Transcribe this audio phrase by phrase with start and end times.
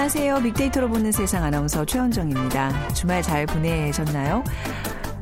[0.00, 0.36] 안녕하세요.
[0.36, 2.88] 빅데이터로 보는 세상 아나운서 최원정입니다.
[2.94, 4.42] 주말 잘 보내셨나요?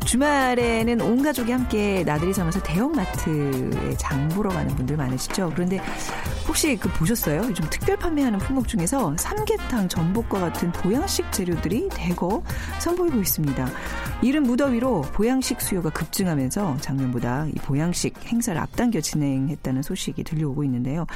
[0.06, 5.50] 주말에는 온 가족이 함께 나들이 삼아서 대형마트에 장 보러 가는 분들 많으시죠?
[5.52, 5.80] 그런데
[6.58, 7.42] 혹시 그 보셨어요?
[7.44, 12.42] 요즘 특별 판매하는 품목 중에서 삼계탕, 전복과 같은 보양식 재료들이 대거
[12.80, 13.68] 선보이고 있습니다.
[14.22, 21.06] 이른 무더위로 보양식 수요가 급증하면서 작년보다 이 보양식 행사를 앞당겨 진행했다는 소식이 들려오고 있는데요.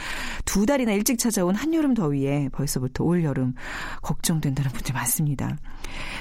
[0.44, 3.54] 두 달이나 일찍 찾아온 한여름 더위에 벌써부터 올 여름
[4.00, 5.56] 걱정된다는 분들 많습니다.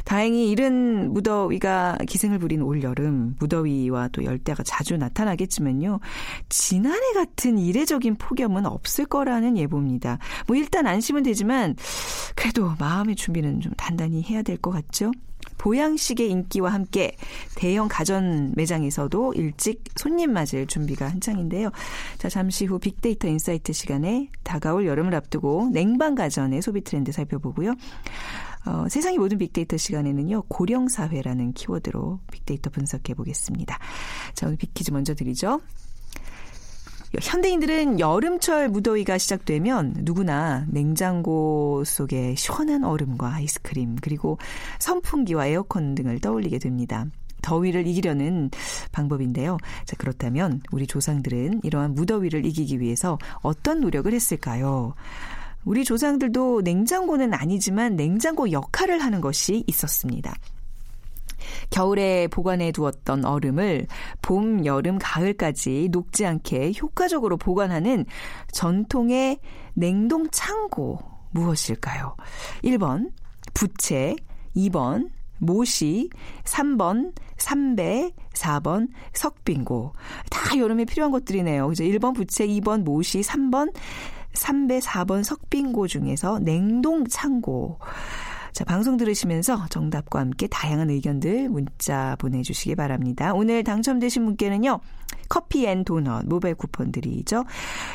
[0.04, 6.00] 다행히 이른 무더위가 기승을 부린 올 여름 무더위와 또 열대가 자주 나타나겠지만요.
[6.50, 10.18] 지난해 같은 이례적인 폭염은 없을 거라는 예보입니다.
[10.48, 11.76] 뭐 일단 안심은 되지만
[12.36, 15.12] 그래도 마음의 준비는 좀 단단히 해야 될 것 같죠?
[15.58, 17.16] 보양식의 인기와 함께
[17.56, 21.70] 대형 가전 매장에서도 일찍 손님 맞을 준비가 한창인데요.
[22.18, 27.76] 자, 잠시 후 빅데이터 insight 시간에 다가올 여름을 앞두고 냉방 가전의 소비 트렌드 살펴보고요.
[28.66, 33.78] 어, 세상의 모든 빅데이터 시간에는요, 고령사회라는 키워드로 빅데이터 분석해 보겠습니다.
[34.34, 35.62] 자, 오늘 빅퀴즈 먼저 드리죠.
[37.20, 44.38] 현대인들은 여름철 무더위가 시작되면 누구나 냉장고 속에 시원한 얼음과 아이스크림, 그리고
[44.80, 47.06] 선풍기와 에어컨 등을 떠올리게 됩니다.
[47.42, 48.50] 더위를 이기려는
[48.92, 49.58] 방법인데요.
[49.86, 54.94] 자, 그렇다면 우리 조상들은 이러한 무더위를 이기기 위해서 어떤 노력을 했을까요?
[55.66, 60.34] 우리 조상들도 냉장고는 아니지만 냉장고 역할을 하는 것이 있었습니다.
[61.70, 63.88] 겨울에 보관해 두었던 얼음을
[64.22, 68.06] 봄, 여름, 가을까지 녹지 않게 효과적으로 보관하는
[68.52, 69.40] 전통의
[69.74, 71.00] 냉동 창고
[71.32, 72.16] 무엇일까요?
[72.64, 73.12] 1번
[73.54, 74.16] 부채,
[74.56, 76.10] 2번 모시,
[76.44, 79.94] 3번 삼베, 4번 석빙고.
[80.30, 81.68] 다 여름에 필요한 것들이네요.
[81.68, 81.84] 그죠?
[81.84, 83.74] 1번 부채, 2번 모시, 3번
[84.34, 87.80] 3배 4번 석빙고 중에서 냉동 창고.
[88.54, 93.34] 자, 방송 들으시면서 정답과 함께 다양한 의견들 문자 보내주시기 바랍니다.
[93.34, 94.80] 오늘 당첨되신 분께는요,
[95.30, 97.46] 커피 앤 도넛 모바일 쿠폰 드리죠.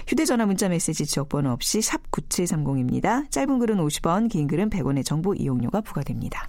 [0.08, 3.30] 휴대전화 문자 메시지 지역번호 없이 샵 9730입니다.
[3.30, 6.48] 짧은 글은 50원, 긴 글은 100원의 정보 이용료가 부과됩니다.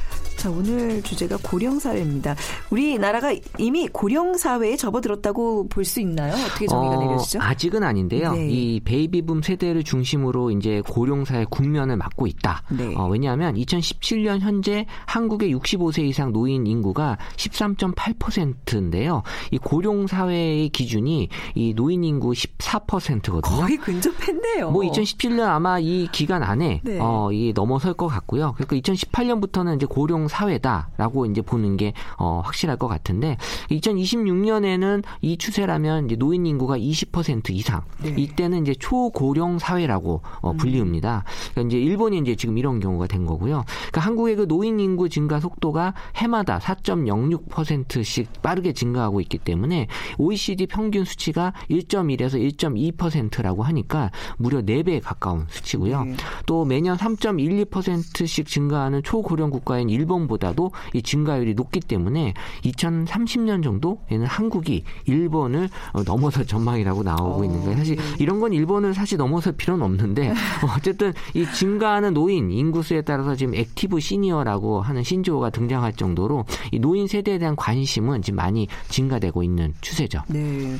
[0.41, 2.35] 자, 오늘 주제가 고령사회입니다.
[2.71, 6.33] 우리나라가 이미 고령사회에 접어들었다고 볼 수 있나요?
[6.33, 7.39] 어떻게 정의가 어, 내려지죠?
[7.41, 8.33] 아직은 아닌데요.
[8.33, 8.47] 네.
[8.49, 12.63] 이 베이비붐 세대를 중심으로 이제 고령사회 국면을 맞고 있다.
[12.69, 12.95] 네.
[12.95, 19.21] 어, 왜냐하면 2017년 현재 한국의 65세 이상 노인 인구가 13.8%인데요.
[19.51, 23.41] 이 고령사회의 기준이 이 노인 인구 14%거든요.
[23.41, 24.71] 거의 근접했네요.
[24.71, 26.97] 뭐 2017년 아마 이 기간 안에 네.
[26.99, 28.55] 어, 이 넘어설 것 같고요.
[28.57, 33.37] 그러니까 2018년부터는 이제 고령 사회다라고 이제 보는 게 어, 확실할 것 같은데
[33.69, 38.15] 2026년에는 이 추세라면 이제 노인 인구가 20% 이상 네.
[38.17, 40.57] 이때는 이제 초고령 사회라고 어, 음.
[40.57, 41.25] 불리웁니다.
[41.51, 43.65] 그러니까 이제 일본이 이제 지금 이런 경우가 된 거고요.
[43.67, 49.87] 그러니까 한국의 그 노인 인구 증가 속도가 해마다 4.06%씩 빠르게 증가하고 있기 때문에
[50.17, 56.05] OECD 평균 수치가 1.1에서 1.2%라고 하니까 무려 4배에 가까운 수치고요.
[56.05, 56.15] 네.
[56.45, 62.33] 또 매년 3.12%씩 증가하는 초고령 국가인 일본 일본보다도 이 증가율이 높기 때문에
[62.63, 67.77] 2030년 정도에는 한국이 일본을 어, 넘어설 전망이라고 나오고 어, 있는 거예요.
[67.77, 68.03] 사실 네.
[68.19, 70.33] 이런 건 일본을 사실 넘어설 필요는 없는데
[70.75, 77.07] 어쨌든 이 증가하는 노인 인구수에 따라서 지금 active senior라고 하는 신조어가 등장할 정도로 이 노인
[77.07, 80.21] 세대에 대한 관심은 지금 많이 증가되고 있는 추세죠.
[80.27, 80.75] 네.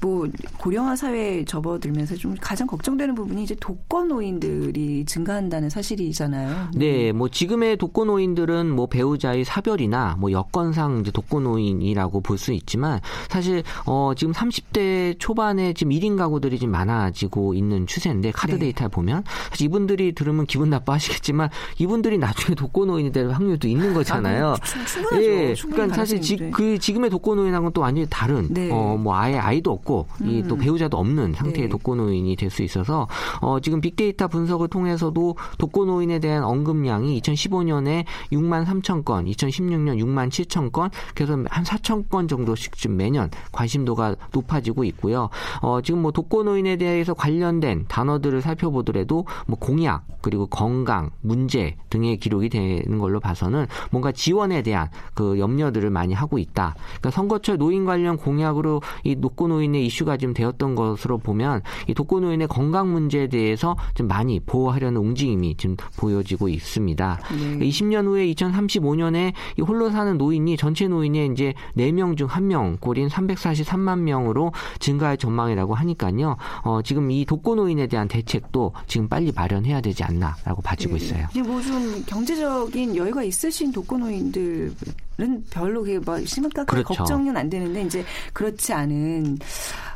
[0.00, 0.28] 뭐
[0.58, 6.70] 고령화 사회에 접어들면서 좀 가장 걱정되는 부분이 이제 독거 노인들이 증가한다는 사실이잖아요.
[6.74, 7.12] 네.
[7.12, 13.62] 뭐 지금의 독거 노인들은 뭐 배우자의 사별이나 뭐 여건상 이제 독거노인이라고 볼 수 있지만 사실
[13.86, 18.58] 어 지금 30대 초반에 지금 1인 가구들이 지금 많아지고 있는 추세인데 카드 네.
[18.58, 21.48] 데이터를 보면 사실 이분들이 들으면 기분 나빠하시겠지만
[21.78, 24.56] 이분들이 나중에 독거노인이 될 확률도 있는 거잖아요.
[24.60, 25.22] 아, 충분하죠.
[25.22, 25.54] 예.
[25.70, 28.68] 그러니까 사실 지, 그 지금의 독거노인하고는 또 완전히 다른 네.
[28.70, 30.28] 어뭐 아예 아이도 없고 음.
[30.28, 31.68] 이또 배우자도 없는 상태의 네.
[31.68, 33.06] 독거노인이 될 수 있어서
[33.40, 40.72] 어 지금 빅데이터 분석을 통해서도 독거노인에 대한 언급량이 2015년에 6만 3천 건, 2016년 6만 7천
[40.72, 45.28] 건, 그래서 한 4천 건 정도씩 지금 매년 관심도가 높아지고 있고요.
[45.60, 52.48] 어, 지금 뭐 독거노인에 대해서 관련된 단어들을 살펴보더라도 뭐 공약 그리고 건강 문제 등의 기록이
[52.48, 56.74] 되는 걸로 봐서는 뭔가 지원에 대한 그 염려들을 많이 하고 있다.
[56.78, 62.92] 그러니까 선거철 노인 관련 공약으로 이 독거노인의 이슈가 지금 되었던 것으로 보면 이 독거노인의 건강
[62.92, 67.20] 문제에 대해서 좀 많이 보호하려는 움직임이 지금 보여지고 있습니다.
[67.30, 67.66] 네.
[67.66, 68.26] 20년 후에
[68.66, 75.16] 2035년에 이 홀로 사는 노인이 전체 노인의 이제 4명 중 1명 꼴인 343만 명으로 증가할
[75.16, 76.36] 전망이라고 하니까요.
[76.62, 81.04] 어, 지금 이 독거 노인에 대한 대책도 지금 빨리 마련해야 되지 않나라고 봐지고 네.
[81.04, 81.26] 있어요.
[81.44, 84.74] 뭐좀 경제적인 여유가 있으신 독거 노인들
[85.20, 86.94] 은 별로 그게 뭐 심각하게 그렇죠.
[86.94, 89.38] 걱정은 안 되는데 이제 그렇지 않은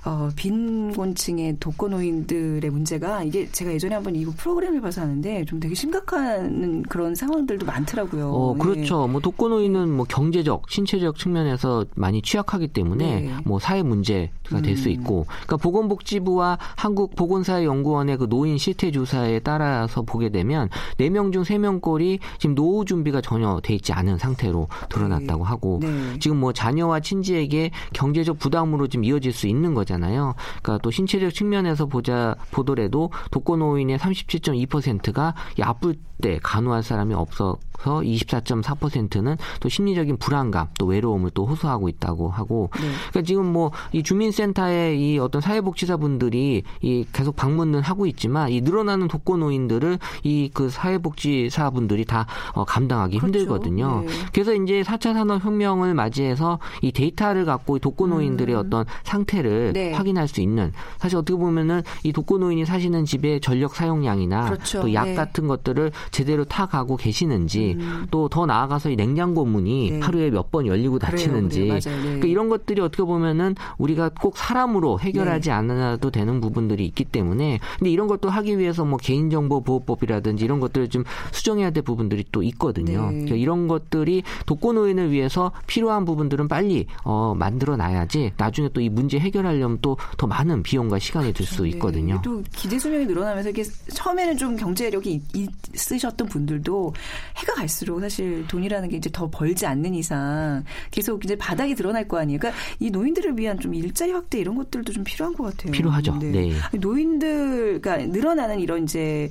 [0.04, 6.82] 어, 빈곤층의 독거노인들의 문제가 이게 제가 예전에 한번 이거 프로그램을 봐서 하는데 좀 되게 심각한
[6.82, 8.30] 그런 상황들도 많더라고요.
[8.30, 9.06] 어, 그렇죠.
[9.06, 9.12] 네.
[9.12, 13.34] 뭐 독거노인은 뭐 경제적, 신체적 측면에서 많이 취약하기 때문에 네.
[13.44, 14.92] 뭐 사회 문제가 될수 음.
[14.92, 20.68] 있고, 그러니까 보건복지부와 한국보건사회연구원의 그 노인 실태 조사에 따라서 보게 되면
[20.98, 25.48] 4명 중 3명꼴이 지금 노후 준비가 전혀 돼 있지 않은 상태로 드러 났다고 네.
[25.48, 26.18] 하고, 네.
[26.18, 29.78] 지금 뭐 자녀와 친지에게 경제적 부담으로 지금 이어질 수 있는.
[29.78, 30.34] 거잖아요.
[30.62, 39.36] 그러니까 또 신체적 측면에서 보자 보더라도 독거노인의 37.2%가 아플 때 간호할 사람이 없어 서 24.4%는
[39.60, 42.88] 또 심리적인 불안감, 또 외로움을 또 호소하고 있다고 하고, 네.
[43.10, 49.08] 그러니까 지금 뭐 이 주민센터에 이 어떤 사회복지사분들이 이 계속 방문을 하고 있지만 이 늘어나는
[49.08, 53.38] 독거노인들을 이 그 사회복지사분들이 다 어, 감당하기 그렇죠.
[53.38, 54.02] 힘들거든요.
[54.06, 54.12] 네.
[54.32, 58.60] 그래서 이제 4차 산업혁명을 맞이해서 이 데이터를 갖고 독거노인들의 음.
[58.60, 59.92] 어떤 상태를 네.
[59.92, 64.80] 확인할 수 있는 사실 어떻게 보면은 이 독거노인이 사시는 집의 전력 사용량이나 그렇죠.
[64.80, 65.14] 또약 네.
[65.14, 68.06] 같은 것들을 제대로 타가고 계시는지 음.
[68.10, 70.00] 또더 나아가서 이 냉장고 문이 네.
[70.00, 71.94] 하루에 몇 번 열리고 닫히는지 그래요, 그래요.
[71.96, 72.02] 네.
[72.02, 75.54] 그러니까 이런 것들이 어떻게 보면은 우리가 꼭 사람으로 해결하지 네.
[75.54, 80.88] 않아도 되는 부분들이 있기 때문에 근데 이런 것도 하기 위해서 뭐 개인정보 보호법이라든지 이런 것들을
[80.88, 83.02] 좀 수정해야 될 부분들이 또 있거든요.
[83.06, 83.10] 네.
[83.10, 89.18] 그러니까 이런 것들이 독거노인을 위해서 필요한 부분들은 빨리 어, 만들어 놔야지 나중에 또 이 문제
[89.18, 91.62] 해결하려면 또 더 많은 비용과 시간이 들수 그렇죠.
[91.64, 91.68] 네.
[91.70, 92.20] 있거든요.
[92.24, 93.62] 또 기대 수명이 늘어나면서 이게
[93.92, 96.94] 처음에는 좀 경제력이 있으 쓰셨던 분들도
[97.36, 102.18] 해가 갈수록 사실 돈이라는 게 이제 더 벌지 않는 이상 계속 이제 바닥이 드러날 거
[102.18, 102.38] 아니에요.
[102.38, 105.72] 그러니까 이 노인들을 위한 좀 일자리 확대 이런 것들도 좀 필요한 것 같아요.
[105.72, 106.18] 필요하죠.
[106.18, 106.30] 네.
[106.30, 106.78] 네.
[106.78, 109.30] 노인들, 그러니까 늘어나는 이런 이제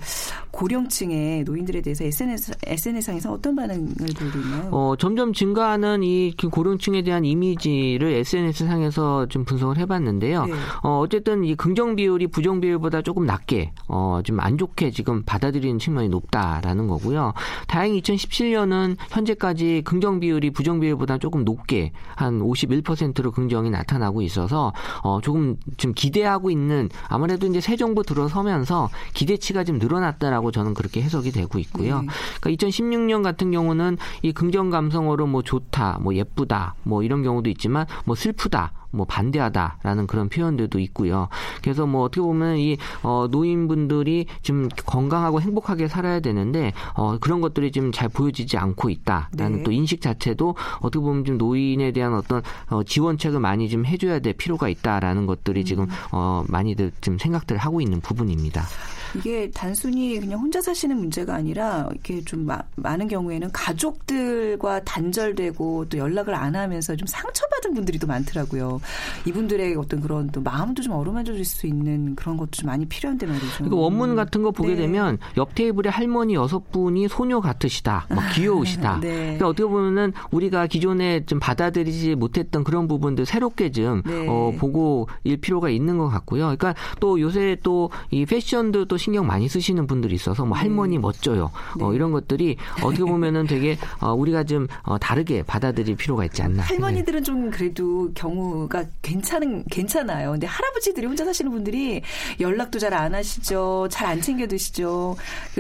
[0.51, 3.88] 고령층의 노인들에 대해서 SNS, SNS상에서 어떤 반응을
[4.18, 4.69] 보이고 있나요?
[4.71, 10.45] 어, 점점 증가하는 이 고령층에 대한 이미지를 SNS상에서 좀 분석을 해봤는데요.
[10.45, 10.53] 네.
[10.83, 15.79] 어, 어쨌든 이 긍정 비율이 부정 비율보다 조금 낮게 어, 좀 안 좋게 지금 받아들이는
[15.79, 16.62] 측면이 높다.
[16.63, 17.33] 라는 거고요.
[17.68, 24.73] 다행히 2017년은 현재까지 긍정 비율이 부정 비율보다 조금 높게 한 51%로 긍정이 나타나고 있어서
[25.03, 31.01] 어 조금 좀 기대하고 있는 아무래도 이제 새 정부 들어서면서 기대치가 좀 늘어났다라고 저는 그렇게
[31.01, 32.01] 해석이 되고 있고요.
[32.01, 32.07] 네.
[32.41, 37.85] 그러니까 2016년 같은 경우는 이 긍정 감성어로 뭐 좋다, 뭐 예쁘다, 뭐 이런 경우도 있지만
[38.05, 41.28] 뭐 슬프다, 뭐 반대하다라는 그런 표현들도 있고요.
[41.62, 47.72] 그래서 뭐 어떻게 보면 이 어, 노인분들이 좀 건강하고 행복하게 살아야 되는데 어, 그런 것들이
[47.72, 49.63] 지금 잘 보여지지 않고 있다라는 네.
[49.63, 54.34] 또 인식 자체도 어떻게 보면 좀 노인에 대한 어떤 어, 지원책을 많이 좀 해줘야 될
[54.34, 55.65] 필요가 있다라는 것들이 음.
[55.65, 58.63] 지금 어, 많이들 지금 생각들을 하고 있는 부분입니다.
[59.15, 65.97] 이게 단순히 그냥 혼자 사시는 문제가 아니라 이렇게 좀 마, 많은 경우에는 가족들과 단절되고 또
[65.97, 68.79] 연락을 안 하면서 좀 상처받은 분들이 또 많더라고요.
[69.25, 73.47] 이분들의 어떤 그런 또 마음도 좀 어루만져질 수 있는 그런 것도 좀 많이 필요한데 말이죠.
[73.57, 74.75] 그러니까 원문 같은 거 보게 네.
[74.77, 78.99] 되면 옆 테이블에 할머니 여섯 분이 소녀 같으시다, 뭐 귀여우시다.
[79.01, 79.15] 네.
[79.15, 84.27] 그러니까 어떻게 보면은 우리가 기존에 좀 받아들이지 못했던 그런 부분들 새롭게 좀 네.
[84.27, 86.43] 어, 보고 일 필요가 있는 것 같고요.
[86.43, 91.01] 그러니까 또 요새 또 이 패션도 또 신경 많이 쓰시는 분들이 있어서 뭐 할머니 음.
[91.01, 91.51] 멋져요.
[91.80, 91.96] 어, 네.
[91.96, 96.63] 이런 것들이 어떻게 보면은 되게 어, 우리가 좀 어, 다르게 받아들일 필요가 있지 않나.
[96.63, 100.32] 할머니들은 좀 그래도 경우가 괜찮은 괜찮아요.
[100.32, 102.01] 근데 할아버지들이 혼자 사시는 분들이
[102.39, 103.88] 연락도 잘 안 하시죠.
[103.92, 105.16] 잘 안 챙겨 드시죠.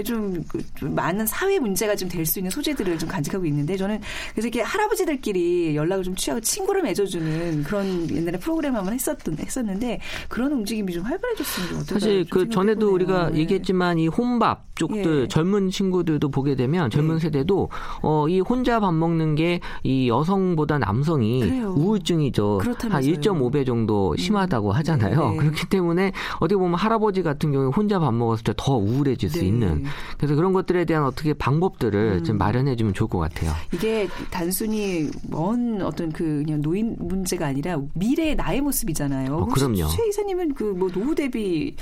[0.05, 3.99] 좀, 그, 좀 많은 사회 문제가 좀 될 수 있는 소재들을 좀 간직하고 있는데 저는
[4.33, 10.51] 그래서 이렇게 할아버지들끼리 연락을 좀 취하고 친구를 맺어주는 그런 옛날에 프로그램 한번 했었던 했었는데 그런
[10.51, 13.39] 움직임이 좀 활발해졌으면 어떨까 사실 그 전에도 우리가 네.
[13.39, 15.27] 얘기했지만 이 혼밥 쪽들 예.
[15.27, 17.21] 젊은 친구들도 보게 되면 젊은 네.
[17.21, 17.69] 세대도
[18.03, 21.73] 어, 이 혼자 밥 먹는 게 이 여성보다 남성이 그래요.
[21.77, 22.59] 우울증이죠.
[22.89, 24.17] 한 1.5배 정도 음.
[24.17, 25.31] 심하다고 하잖아요.
[25.31, 25.37] 네.
[25.37, 29.47] 그렇기 때문에 어떻게 보면 할아버지 같은 경우에 혼자 밥 먹었을 때 더 우울해질 수 네.
[29.47, 29.83] 있는
[30.17, 32.23] 그래서 그런 것들에 대한 어떻게 방법들을 음.
[32.23, 33.51] 좀 마련해 주면 좋을 것 같아요.
[33.73, 39.33] 이게 단순히 먼 어떤 그 그냥 노인 문제가 아니라 미래의 나의 모습이잖아요.
[39.35, 39.87] 어, 그럼요.
[39.87, 41.75] 최 이사님은 그 뭐 노후 대비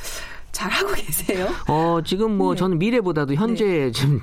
[0.55, 1.49] 잘 하고 계세요?
[1.67, 2.59] 어, 지금 뭐 네.
[2.59, 3.91] 저는 미래보다도 현재에 네.
[3.91, 4.21] 좀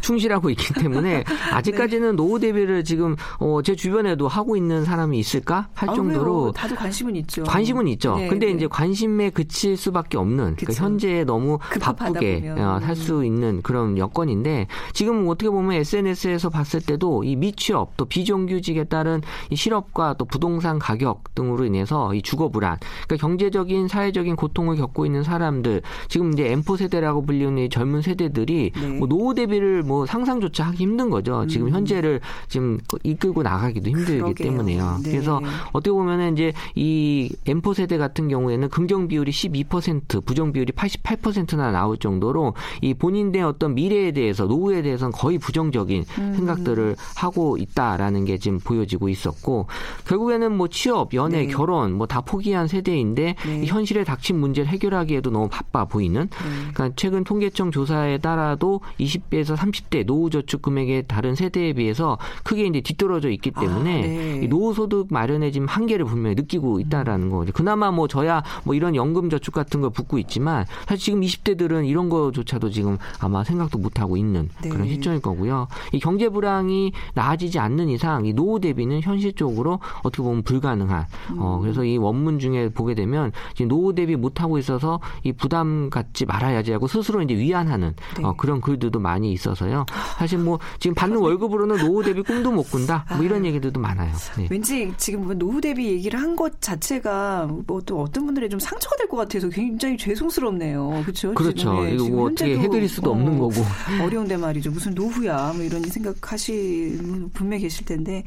[0.00, 2.16] 충실하고 있기 때문에 아직까지는 네.
[2.16, 6.52] 노후 대비를 지금 어, 제 주변에도 하고 있는 사람이 있을까 할 아, 정도로 왜요?
[6.52, 7.44] 다들 관심은 있죠.
[7.44, 8.16] 관심은 있죠.
[8.16, 8.52] 네, 근데 네.
[8.52, 13.24] 이제 관심에 그칠 수밖에 없는 그러니까 현재에 너무 바쁘게 어, 살수 음.
[13.26, 19.56] 있는 그런 여건인데 지금 어떻게 보면 SNS에서 봤을 때도 이 미취업 또 비정규직에 따른 이
[19.56, 25.22] 실업과 또 부동산 가격 등으로 인해서 이 주거 불안, 그러니까 경제적인 사회적인 고통을 겪고 있는
[25.22, 25.73] 사람들
[26.08, 28.88] 지금 이제 엠포 세대라고 불리는 젊은 세대들이 네.
[28.98, 31.42] 뭐 노후 대비를 뭐 상상조차 하기 힘든 거죠.
[31.42, 31.48] 음.
[31.48, 34.48] 지금 현재를 지금 이끌고 나가기도 힘들기 그러게요.
[34.50, 35.00] 때문에요.
[35.02, 35.10] 네.
[35.10, 35.40] 그래서
[35.72, 41.96] 어떻게 보면은 이제 이 엠포 세대 같은 경우에는 긍정 비율이 12%, 부정 비율이 88%나 나올
[41.98, 46.34] 정도로 이 본인의 어떤 미래에 대해서 노후에 대해서는 거의 부정적인 음.
[46.36, 49.66] 생각들을 하고 있다라는 게 지금 보여지고 있었고
[50.06, 51.46] 결국에는 뭐 취업, 연애, 네.
[51.48, 53.66] 결혼 뭐 다 포기한 세대인데 네.
[53.66, 56.22] 현실에 닥친 문제를 해결하기에도 너무 바빠 보이는.
[56.22, 56.70] 음.
[56.72, 62.80] 그러니까 최근 통계청 조사에 따라도 20대에서 30대 노후 저축 금액의 다른 세대에 비해서 크게 이제
[62.80, 64.06] 뒤떨어져 있기 아, 때문에 아,
[64.40, 64.46] 네.
[64.46, 67.52] 노후 소득 마련에 지금 한계를 분명히 느끼고 있다라는 거죠.
[67.52, 72.08] 그나마 뭐 저야 뭐 이런 연금 저축 같은 걸 붙고 있지만 사실 지금 20대들은 이런
[72.08, 74.68] 거조차도 지금 아마 생각도 못 하고 있는 네.
[74.68, 75.68] 그런 시점일 거고요.
[75.92, 81.06] 이 경제 불황이 나아지지 않는 이상 이 노후 대비는 현실적으로 어떻게 보면 불가능한.
[81.32, 81.36] 음.
[81.38, 85.90] 어 그래서 이 원문 중에 보게 되면 지금 노후 대비 못 하고 있어서 이 부담
[85.90, 88.24] 갖지 말아야지 하고 스스로 이제 위안하는 네.
[88.24, 89.84] 어, 그런 글들도 많이 있어서요.
[90.18, 93.04] 사실 뭐 지금 받는 월급으로는 노후 대비 꿈도 못 꾼다.
[93.16, 94.10] 뭐 이런 얘기들도 많아요.
[94.38, 94.46] 네.
[94.50, 98.96] 왠지 지금 뭐 노후 대비 얘기를 한 것 자체가 뭐 또 어떤 분들의 좀 상처가
[98.96, 101.02] 될 것 같아서 굉장히 죄송스럽네요.
[101.02, 101.34] 그렇죠?
[101.34, 101.82] 그렇죠.
[101.82, 103.54] 네, 이거 뭐 어떻게 해드릴 수도 어, 없는 거고.
[104.02, 104.70] 어려운데 말이죠.
[104.70, 108.24] 무슨 노후야 뭐 이런 생각하시는 분명 계실 텐데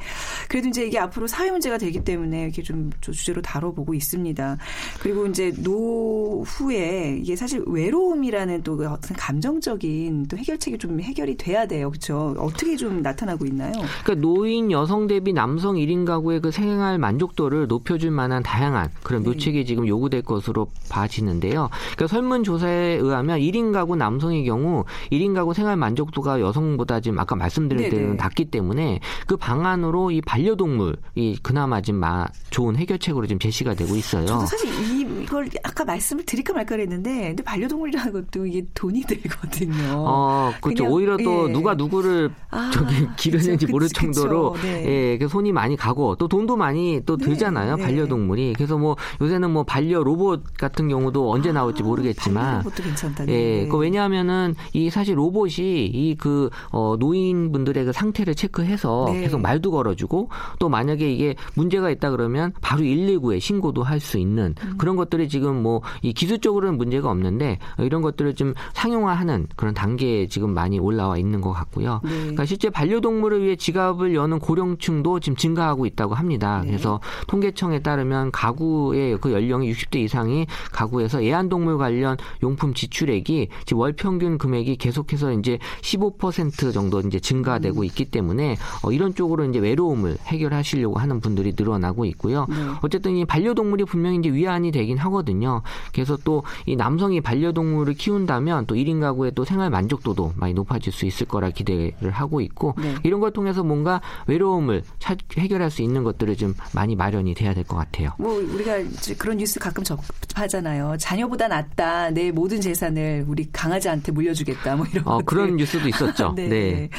[0.47, 4.57] 그래도 이제 이게 앞으로 사회 문제가 되기 때문에 이렇게 좀 주제로 다뤄보고 있습니다.
[4.99, 11.89] 그리고 이제 노후에 이게 사실 외로움이라는 또 어떤 감정적인 또 해결책이 좀 해결이 돼야 돼요.
[11.89, 12.35] 그렇죠?
[12.37, 13.73] 어떻게 좀 나타나고 있나요?
[14.03, 19.29] 그러니까 노인 여성 대비 남성 1인 가구의 그 생활 만족도를 높여줄 만한 다양한 그런 네.
[19.29, 19.65] 묘책이 네.
[19.65, 21.69] 지금 요구될 것으로 봐지는데요.
[21.95, 27.83] 그러니까 설문조사에 의하면 1인 가구 남성의 경우 1인 가구 생활 만족도가 여성보다 지금 아까 말씀드린
[27.83, 28.15] 네, 대로 네.
[28.15, 32.01] 낮기 때문에 그 방안으로 이 반려동물이 그나마 지금
[32.49, 34.25] 좋은 해결책으로 지금 제시가 되고 있어요.
[34.25, 39.93] 저도 사실 이, 이걸 아까 말씀을 드릴까 말까 했는데 근데 반려동물이라는 것도 이게 돈이 들거든요.
[39.95, 40.83] 어, 그렇죠.
[40.83, 41.53] 그냥, 오히려 또 예.
[41.53, 44.85] 누가 누구를 아, 저기 기르는지 그쵸, 모를 그쵸, 정도로 네.
[45.13, 47.75] 예, 그 손이 많이 가고 또 돈도 많이 또 네, 들잖아요.
[47.75, 48.53] 네, 반려동물이.
[48.55, 53.27] 그래서 뭐 요새는 뭐 반려 로봇 같은 경우도 언제 나올지 아, 모르겠지만 로봇도 괜찮다.
[53.27, 53.67] 예, 네.
[53.67, 59.21] 그 왜냐하면은 이 사실 로봇이 이 그 어, 노인분들의 그 상태를 체크해서 네.
[59.21, 64.53] 계속 말도 걸어주고 또 만약에 이게 문제가 있다 그러면 바로 119에 신고도 할 수 있는
[64.63, 64.73] 음.
[64.77, 70.53] 그런 것들이 지금 뭐 이 기술적으로는 문제가 없는데 이런 것들을 좀 상용화하는 그런 단계에 지금
[70.53, 72.01] 많이 올라와 있는 것 같고요.
[72.03, 72.09] 네.
[72.09, 76.61] 그러니까 실제 반려동물을 위해 지갑을 여는 고령층도 지금 증가하고 있다고 합니다.
[76.63, 76.71] 네.
[76.71, 83.93] 그래서 통계청에 따르면 가구의 그 연령이 60대 이상이 가구에서 애완동물 관련 용품 지출액이 지금 월
[83.93, 87.85] 평균 금액이 계속해서 이제 15% 정도 이제 증가되고 음.
[87.85, 92.45] 있기 때문에 어, 이런 쪽으로 이제 외로움을 해결하시려고 하는 분들이 늘어나고 있고요.
[92.49, 92.55] 네.
[92.81, 95.61] 어쨌든 이 반려동물이 분명히 이제 위안이 되긴 하거든요.
[95.91, 101.05] 그래서 또 이 남성이 반려동물을 키운다면 또 1인 가구의 또 생활 만족도도 많이 높아질 수
[101.05, 102.95] 있을 거라 기대를 하고 있고 네.
[103.03, 107.63] 이런 걸 통해서 뭔가 외로움을 찾, 해결할 수 있는 것들을 좀 많이 마련이 돼야 될
[107.67, 108.11] 것 같아요.
[108.17, 108.77] 뭐 우리가
[109.17, 110.95] 그런 뉴스 가끔 접하잖아요.
[110.99, 112.11] 자녀보다 낫다.
[112.11, 114.75] 내 모든 재산을 우리 강아지한테 물려주겠다.
[114.77, 116.33] 뭐 이런 어, 그런 뉴스도 있었죠.
[116.37, 116.47] 네.
[116.47, 116.89] 네.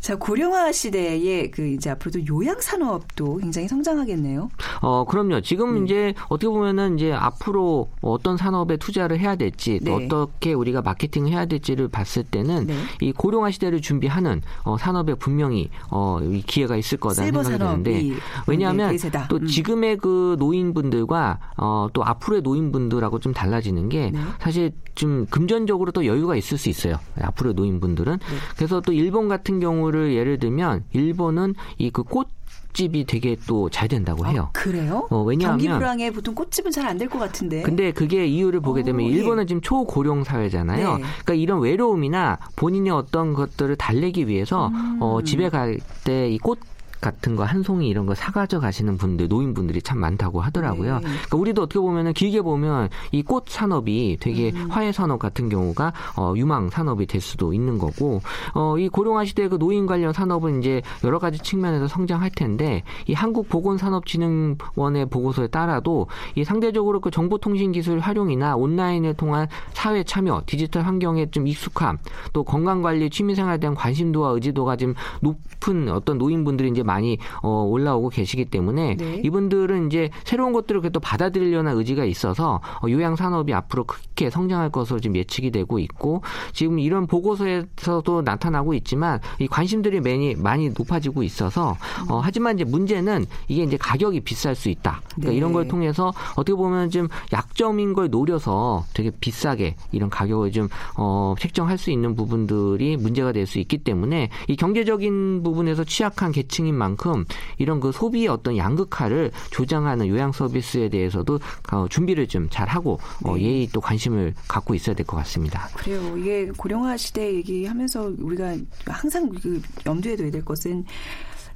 [0.00, 4.50] 자, 고령화 시대에 그 이제 앞으로도 요양 산업도 굉장히 성장하겠네요.
[4.80, 5.42] 어, 그럼요.
[5.42, 5.84] 지금 음.
[5.84, 9.92] 이제 어떻게 보면은 이제 앞으로 어떤 산업에 투자를 해야 될지 네.
[9.92, 12.74] 어떻게 우리가 마케팅을 해야 될지를 봤을 때는 네.
[13.00, 18.10] 이 고령화 시대를 준비하는 어, 산업에 분명히 어, 기회가 있을 거다는 생각이 드는데
[18.46, 19.46] 왜냐하면 네, 또 음.
[19.46, 24.20] 지금의 그 노인분들과 어, 또 앞으로의 노인분들하고 좀 달라지는 게 네.
[24.40, 26.96] 사실 좀 금전적으로 또 여유가 있을 수 있어요.
[27.20, 28.18] 앞으로 노인분들은.
[28.18, 28.36] 네.
[28.56, 32.28] 그래서 또 일본 같은 경우 를 예를 들면 일본은 이 그 꽃
[32.72, 34.42] 집이 되게 또 잘 된다고 해요.
[34.46, 35.08] 어, 그래요?
[35.10, 37.62] 어, 왜냐하면 경기 불황에 보통 꽃집은 잘 안 될 것 같은데.
[37.62, 39.12] 근데 그게 이유를 보게 되면 오, 예.
[39.12, 39.46] 일본은 예.
[39.46, 40.98] 지금 초고령 사회잖아요.
[40.98, 41.02] 네.
[41.02, 44.98] 그러니까 이런 외로움이나 본인의 어떤 것들을 달래기 위해서 음.
[45.00, 46.60] 어, 집에 갈 때 이 꽃
[47.00, 50.96] 같은 거 한 송이 이런 거 사가져 가시는 분들 노인분들이 참 많다고 하더라고요.
[50.98, 51.00] 네.
[51.00, 54.66] 그러니까 우리도 어떻게 보면은 길게 보면 이 꽃 산업이 되게 음.
[54.70, 58.20] 화훼 산업 같은 경우가 어, 유망 산업이 될 수도 있는 거고
[58.54, 63.14] 어, 이 고령화 시대 그 노인 관련 산업은 이제 여러 가지 측면에서 성장할 텐데 이
[63.14, 70.82] 한국 보건산업진흥원의 보고서에 따라도 이 상대적으로 그 정보통신 기술 활용이나 온라인을 통한 사회 참여, 디지털
[70.82, 71.98] 환경에 좀 익숙함,
[72.32, 78.08] 또 건강 관리, 취미생활에 대한 관심도와 의지도가 좀 높은 어떤 노인분들이 이제 많이 어, 올라오고
[78.08, 79.20] 계시기 때문에 네.
[79.24, 84.98] 이분들은 이제 새로운 것들을 또 받아들이려는 의지가 있어서 어, 요양 산업이 앞으로 크게 성장할 것으로
[84.98, 91.76] 지금 예측이 되고 있고 지금 이런 보고서에서도 나타나고 있지만 이 관심들이 많이 많이 높아지고 있어서
[92.08, 95.00] 어, 하지만 이제 문제는 이게 이제 가격이 비쌀 수 있다.
[95.14, 95.36] 그러니까 네.
[95.36, 101.34] 이런 걸 통해서 어떻게 보면 좀 약점인 걸 노려서 되게 비싸게 이런 가격을 좀 어,
[101.38, 107.24] 책정할 수 있는 부분들이 문제가 될 수 있기 때문에 이 경제적인 부분에서 취약한 계층인 만큼
[107.58, 111.38] 이런 그 소비의 어떤 양극화를 조장하는 요양 서비스에 대해서도
[111.72, 113.42] 어, 준비를 좀 잘 하고 어, 네.
[113.42, 115.68] 예의 또 관심을 갖고 있어야 될 것 같습니다.
[115.76, 116.16] 그래요.
[116.16, 118.56] 이게 고령화 시대 얘기하면서 우리가
[118.86, 120.84] 항상 그 염두에 둬야 될 것은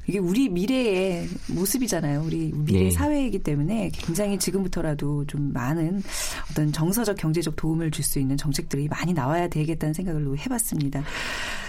[0.07, 2.23] 이게 우리 미래의 모습이잖아요.
[2.27, 2.91] 우리 미래 네.
[2.91, 6.03] 사회이기 때문에 굉장히 지금부터라도 좀 많은
[6.51, 11.03] 어떤 정서적 경제적 도움을 줄 수 있는 정책들이 많이 나와야 되겠다는 생각을 해봤습니다.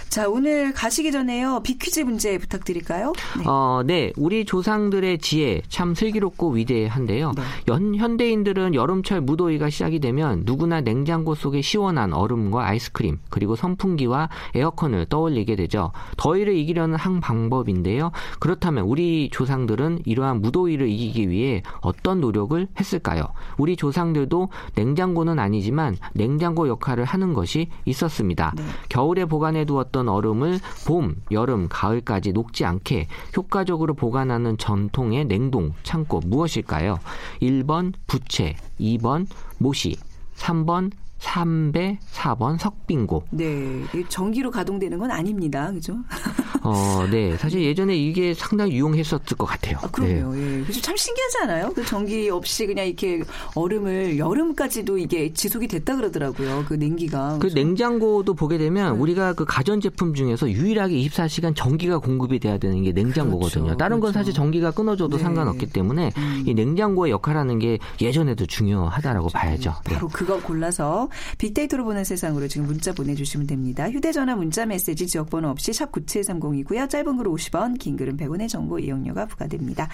[0.08, 1.60] 자, 오늘 가시기 전에요.
[1.62, 3.12] 비퀴즈 문제 부탁드릴까요?
[3.38, 3.44] 네.
[3.46, 4.12] 어, 네.
[4.16, 7.32] 우리 조상들의 지혜 참 슬기롭고 위대한데요.
[7.36, 7.42] 네.
[7.68, 15.06] 연, 현대인들은 여름철 무더위가 시작이 되면 누구나 냉장고 속에 시원한 얼음과 아이스크림, 그리고 선풍기와 에어컨을
[15.06, 15.92] 떠올리게 되죠.
[16.16, 18.10] 더위를 이기려는 한 방법인데요.
[18.40, 23.24] 그렇다면 우리 조상들은 이러한 무더위를 이기기 위해 어떤 노력을 했을까요?
[23.58, 28.54] 우리 조상들도 냉장고는 아니지만 냉장고 역할을 하는 것이 있었습니다.
[28.56, 28.62] 네.
[28.88, 36.20] 겨울에 보관해 두었던 어떤 얼음을 봄, 여름, 가을까지 녹지 않게 효과적으로 보관하는 전통의 냉동 창고
[36.20, 36.98] 무엇일까요?
[37.40, 39.26] 1번 부채, 2번
[39.56, 39.96] 모시,
[40.36, 43.24] 3번 삼배, 4번 석빙고.
[43.30, 43.84] 네.
[44.10, 45.72] 전기로 가동되는 건 아닙니다.
[45.72, 45.96] 그죠?
[46.66, 47.36] 어, 네.
[47.36, 49.78] 사실 예전에 이게 상당히 유용했었을 것 같아요.
[49.82, 50.34] 아, 그럼요.
[50.34, 50.58] 네.
[50.58, 50.62] 예.
[50.62, 51.72] 그래서 참 신기하지 않아요?
[51.74, 53.22] 그 전기 없이 그냥 이렇게
[53.54, 56.64] 얼음을 여름까지도 이게 지속이 됐다 그러더라고요.
[56.68, 57.38] 그 냉기가.
[57.40, 59.00] 그 냉장고도 보게 되면 네.
[59.00, 63.64] 우리가 그 가전 제품 중에서 유일하게 24시간 전기가 공급이 돼야 되는 게 냉장고거든요.
[63.64, 63.76] 그렇죠.
[63.78, 64.18] 다른 건 그렇죠.
[64.18, 65.22] 사실 전기가 끊어져도 네.
[65.22, 66.44] 상관없기 때문에 음.
[66.46, 69.38] 이 냉장고의 역할하는 게 예전에도 중요하다라고 그렇죠.
[69.38, 69.74] 봐야죠.
[69.86, 69.94] 네.
[69.94, 73.90] 바로 그거 골라서 빅데이터로 보는 세상으로 지금 문자 보내주시면 됩니다.
[73.90, 76.88] 휴대전화 문자 메시지 지역번호 없이 샵9730 이고요.
[76.88, 79.88] 짧은 글 50원, 긴 글은 100원의 정보 이용료가 부과됩니다.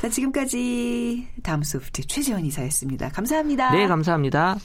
[0.00, 3.08] 자, 지금까지 다음 소프트 최재원 이사였습니다.
[3.10, 3.72] 감사합니다.
[3.72, 4.56] 네, 감사합니다.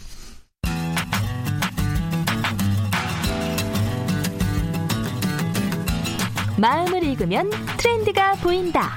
[6.60, 8.96] 마음을 읽으면 트렌드가 보인다.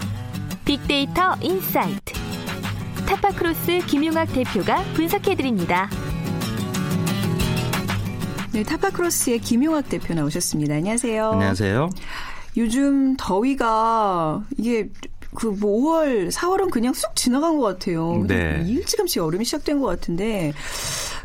[0.64, 2.14] 빅데이터 insight.
[3.06, 5.90] 타파크로스 김용학 대표가 분석해드립니다.
[8.52, 10.74] 네, 타파크로스의 김용학 대표 나오셨습니다.
[10.74, 11.30] 안녕하세요.
[11.30, 11.90] 안녕하세요.
[12.56, 14.88] 요즘 더위가 이게
[15.34, 18.24] 그뭐 5월, 4월은 그냥 쑥 지나간 것 같아요.
[18.26, 18.64] 네.
[18.66, 20.52] 일찌감치 여름이 시작된 것 같은데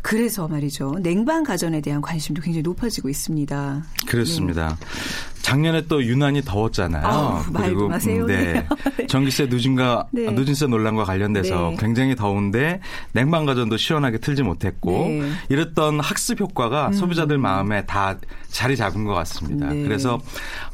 [0.02, 0.96] 그래서 말이죠.
[1.00, 3.84] 냉방 가전에 대한 관심도 굉장히 높아지고 있습니다.
[4.06, 4.78] 그렇습니다.
[4.78, 4.86] 네.
[5.46, 7.06] 작년에 또 유난히 더웠잖아요.
[7.06, 8.26] 아우, 그리고 마세요.
[8.26, 8.66] 네.
[8.98, 9.06] 네.
[9.06, 10.28] 전기세 누진과 네.
[10.32, 11.76] 누진세 논란과 관련돼서 네.
[11.78, 12.80] 굉장히 더운데
[13.12, 15.30] 냉방 가전도 시원하게 틀지 못했고 네.
[15.48, 16.92] 이랬던 학습 효과가 음.
[16.94, 18.16] 소비자들 마음에 다
[18.48, 19.68] 자리 잡은 것 같습니다.
[19.68, 19.84] 네.
[19.84, 20.18] 그래서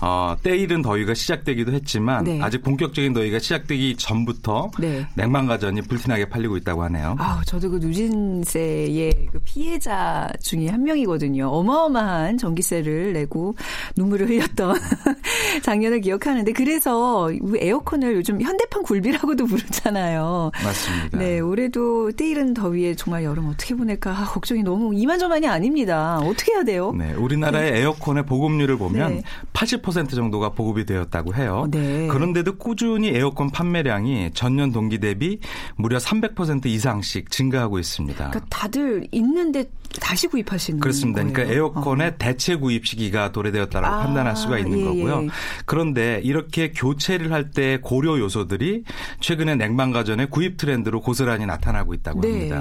[0.01, 2.41] 어, 때이른 더위가 시작되기도 했지만 네.
[2.41, 4.71] 아직 본격적인 더위가 시작되기 전부터
[5.15, 7.17] 냉방 가전이 불티나게 팔리고 있다고 하네요.
[7.19, 11.47] 아, 저도 그 누진세의 그 피해자 중에 한 명이거든요.
[11.47, 13.55] 어마어마한 전기세를 내고
[13.97, 14.77] 눈물을 흘렸던
[15.63, 20.51] 작년을 기억하는데 그래서 에어컨을 요즘 현대판 굴비라고도 부르잖아요.
[20.63, 21.19] 맞습니다.
[21.19, 26.19] 네, 올해도 때이른 더위에 정말 여름 어떻게 보낼까 아, 걱정이 너무 이만저만이 아닙니다.
[26.19, 26.93] 어떻게 해야 돼요?
[26.93, 27.79] 네, 우리나라의 네.
[27.81, 29.23] 에어컨의 보급률을 보면 네.
[29.53, 31.67] 80% 정도가 보급이 되었다고 해요.
[31.71, 32.07] 네.
[32.09, 35.39] 그런데도 꾸준히 에어컨 판매량이 전년 동기 대비
[35.77, 38.31] 무려 300% 이상씩 증가하고 있습니다.
[38.31, 39.65] 그러니까 다들 있는데
[40.01, 41.23] 다시 구입하시는 그렇습니다.
[41.23, 41.33] 거예요?
[41.33, 42.13] 그러니까 에어컨의 어.
[42.19, 45.23] 대체 구입 시기가 도래되었다고 아, 판단할 수가 있는 예, 거고요.
[45.25, 45.29] 예.
[45.67, 48.85] 그런데 이렇게 교체를 할 때 고려 요소들이
[49.21, 52.51] 최근에 냉방 가전의 구입 트렌드로 고스란히 나타나고 있다고 네.
[52.51, 52.61] 합니다.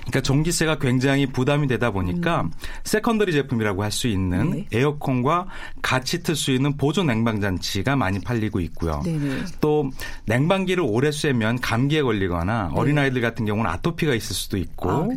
[0.00, 2.50] 그러니까 전기세가 굉장히 부담이 되다 보니까 음.
[2.84, 4.66] secondary 제품이라고 할 수 있는 네.
[4.72, 5.46] 에어컨과
[5.82, 9.02] 같이 틀 수 있는 보조 냉방 장치가 많이 팔리고 있고요.
[9.04, 9.36] 네, 네.
[9.60, 9.90] 또
[10.26, 12.78] 냉방기를 오래 쐬면 감기에 걸리거나 네.
[12.80, 15.08] 어린아이들 같은 경우는 아토피가 있을 수도 있고 아,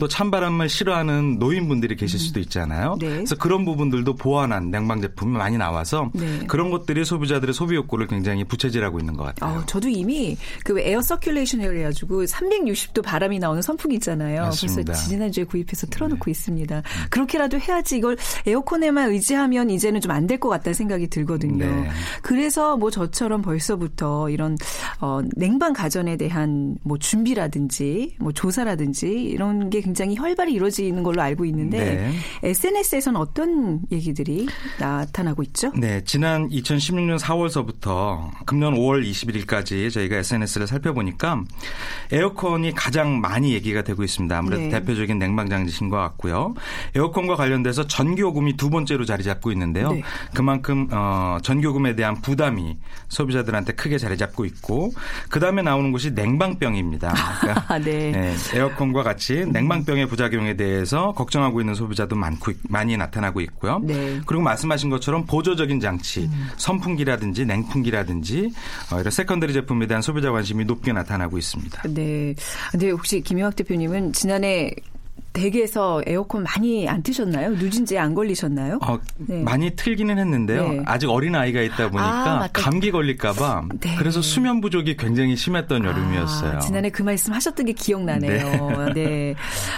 [0.00, 2.96] 또 찬바람을 싫어하는 하는 노인분들이 계실 수도 있잖아요.
[2.98, 3.08] 네.
[3.08, 6.40] 그래서 그런 부분들도 보완한 냉방 제품이 많이 나와서 네.
[6.48, 9.58] 그런 것들이 소비자들의 소비 욕구를 굉장히 부채질하고 있는 것 같아요.
[9.58, 14.42] 어, 저도 이미 그 에어 서큘레이션을 해가지고 360도 바람이 나오는 선풍기 있잖아요.
[14.42, 14.92] 맞습니다.
[14.92, 16.30] 그래서 지난주에 구입해서 틀어놓고 네.
[16.30, 16.82] 있습니다.
[17.10, 21.64] 그렇게라도 해야지 이걸 에어컨에만 의지하면 이제는 좀 안 될 것 같다는 생각이 들거든요.
[21.66, 21.88] 네.
[22.22, 24.56] 그래서 뭐 저처럼 벌써부터 이런
[25.00, 31.44] 어, 냉방 가전에 대한 뭐 준비라든지 뭐 조사라든지 이런 게 굉장히 활발히 이루어지는 걸로 알고
[31.46, 32.14] 있는데 네.
[32.42, 34.46] SNS에서는 어떤 얘기들이
[34.78, 35.72] 나타나고 있죠?
[35.76, 41.42] 네, 지난 2016년 4월서부터 금년 5월 21일까지 저희가 SNS를 살펴보니까
[42.12, 44.36] 에어컨이 가장 많이 얘기가 되고 있습니다.
[44.36, 44.68] 아무래도 네.
[44.70, 46.54] 대표적인 냉방 장치인 것 같고요.
[46.94, 49.92] 에어컨과 관련돼서 전기요금이 두 번째로 자리 잡고 있는데요.
[49.92, 50.02] 네.
[50.34, 52.76] 그만큼 어, 전기요금에 대한 부담이
[53.08, 54.92] 소비자들한테 크게 자리 잡고 있고
[55.28, 57.14] 그 다음에 나오는 것이 냉방병입니다.
[57.40, 58.10] 그러니까 네.
[58.12, 63.80] 네, 에어컨과 같이 냉방병의 부작용에 대해 서 걱정하고 있는 소비자도 많고 많이 나타나고 있고요.
[63.82, 64.20] 네.
[64.26, 66.48] 그리고 말씀하신 것처럼 보조적인 장치, 음.
[66.56, 68.52] 선풍기라든지 냉풍기라든지
[68.92, 71.82] 어, 이런 secondary 제품에 대한 소비자 관심이 높게 나타나고 있습니다.
[71.88, 72.34] 네.
[72.70, 74.74] 근데 혹시 김영학 대표님은 지난해
[75.34, 77.50] 댁에서 에어컨 많이 안 트셨나요?
[77.50, 78.78] 누진제에 안 걸리셨나요?
[78.82, 79.42] 어, 네.
[79.42, 80.68] 많이 틀기는 했는데요.
[80.68, 80.82] 네.
[80.86, 83.96] 아직 어린 아이가 있다 보니까 아, 감기 걸릴까봐 네.
[83.98, 86.60] 그래서 수면 부족이 굉장히 심했던 아, 여름이었어요.
[86.60, 88.92] 지난해 그 말씀 하셨던 게 기억나네요.
[88.94, 89.04] 네.
[89.04, 89.34] 네.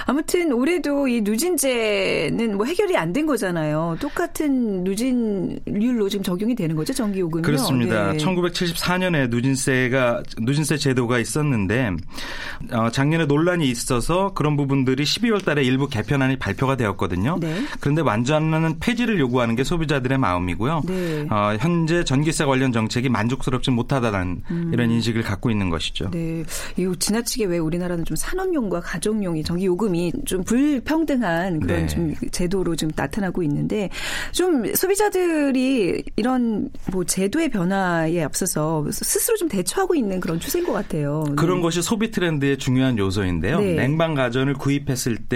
[0.06, 3.96] 아무튼 올해도 이 누진제는 뭐 해결이 안 된 거잖아요.
[3.98, 8.12] 똑같은 누진율로 지금 적용이 되는 거죠, 전기 요금이 그렇습니다.
[8.12, 11.92] 1974년에 누진세가 누진세 제도가 있었는데
[12.72, 17.38] 어, 작년에 논란이 있어서 그런 부분들이 12월 달에 일부 개편안이 발표가 되었거든요.
[17.40, 17.62] 네.
[17.80, 20.82] 그런데 완전한 폐지를 요구하는 게 소비자들의 마음이고요.
[20.86, 21.26] 네.
[21.30, 24.70] 어, 현재 전기세 관련 정책이 만족스럽지 못하다는 음.
[24.74, 26.10] 이런 인식을 갖고 있는 것이죠.
[26.10, 26.44] 네.
[26.76, 31.86] 이 지나치게 왜 우리나라는 좀 산업용과 가정용이 전기 요금이 좀 불평등한 그런 네.
[31.86, 33.88] 좀 제도로 좀 나타나고 있는데
[34.32, 41.24] 좀 소비자들이 이런 뭐 제도의 변화에 앞서서 스스로 좀 대처하고 있는 그런 추세인 것 같아요.
[41.36, 41.62] 그런 네.
[41.62, 43.60] 것이 소비 트렌드의 중요한 요소인데요.
[43.60, 43.74] 네.
[43.74, 45.35] 냉방 가전을 구입했을 때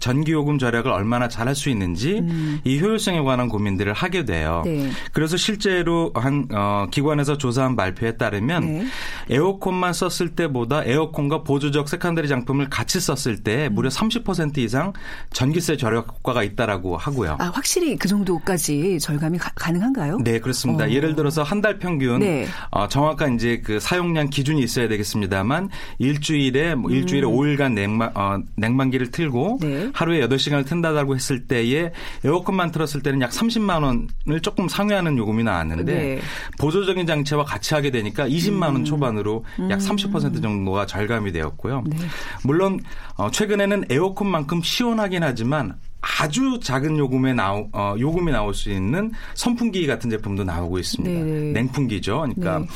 [0.00, 2.60] 전기요금 절약을 얼마나 잘할 수 있는지 음.
[2.64, 4.62] 이 효율성에 관한 고민들을 하게 돼요.
[4.64, 4.90] 네.
[5.12, 8.86] 그래서 실제로 한 어, 기관에서 조사한 발표에 따르면 네.
[9.30, 13.74] 에어컨만 썼을 때보다 에어컨과 보조적 secondary 제품을 같이 썼을 때 음.
[13.74, 14.92] 무려 30% 이상
[15.32, 17.36] 전기세 절약 효과가 있다라고 하고요.
[17.40, 20.84] 아 확실히 그 정도까지 절감이 가, 능한가요 네, 그렇습니다.
[20.84, 20.90] 어.
[20.90, 22.46] 예를 들어서 한 달 평균 네.
[22.70, 27.32] 어, 정확한 이제 그 사용량 기준이 있어야 되겠습니다만 일주일에 뭐 일주일에 음.
[27.32, 29.90] 5일간 냉방 어, 냉방기를 틀고 네.
[29.92, 31.92] 하루에 8시간을 튼다고 했을 때에
[32.24, 36.20] 에어컨만 틀었을 때는 약 30만 원을 조금 상회하는 요금이 나왔는데 네.
[36.58, 38.84] 보조적인 장치와 같이 하게 되니까 20만 원 음.
[38.84, 39.68] 초반으로 음.
[39.68, 41.84] 약30% 정도가 절감이 되었고요.
[41.86, 41.96] 네.
[42.42, 42.80] 물론
[43.16, 45.76] 어, 최근에는 에어컨만큼 시원하긴 하지만
[46.20, 51.24] 아주 작은 요금에 나오 어, 요금이 나올 수 있는 선풍기 같은 제품도 나오고 있습니다.
[51.24, 51.52] 네.
[51.52, 52.26] 냉풍기죠.
[52.34, 52.66] 그러니까 네.